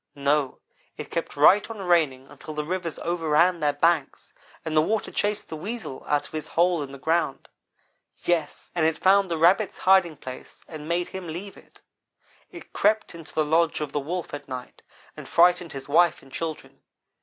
No, 0.15 0.57
it 0.97 1.11
kept 1.11 1.35
right 1.37 1.69
on 1.69 1.77
raining 1.77 2.25
until 2.25 2.55
the 2.55 2.63
rivers 2.63 2.97
overran 2.97 3.59
their 3.59 3.71
banks, 3.73 4.33
and 4.65 4.75
the 4.75 4.81
water 4.81 5.11
chased 5.11 5.49
the 5.49 5.55
Weasel 5.55 6.03
out 6.07 6.25
of 6.25 6.31
his 6.31 6.47
hole 6.47 6.81
in 6.81 6.91
the 6.91 6.97
ground. 6.97 7.47
Yes, 8.17 8.71
and 8.73 8.83
it 8.83 8.97
found 8.97 9.29
the 9.29 9.37
Rabbit's 9.37 9.77
hiding 9.77 10.17
place 10.17 10.63
and 10.67 10.89
made 10.89 11.09
him 11.09 11.27
leave 11.27 11.55
it. 11.55 11.81
It 12.51 12.73
crept 12.73 13.13
into 13.13 13.35
the 13.35 13.45
lodge 13.45 13.79
of 13.79 13.91
the 13.91 13.99
Wolf 13.99 14.33
at 14.33 14.47
night 14.47 14.81
and 15.15 15.29
frightened 15.29 15.71
his 15.73 15.87
wife 15.87 16.23
and 16.23 16.31
children. 16.31 16.81